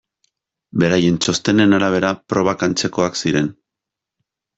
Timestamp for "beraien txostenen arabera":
0.83-2.11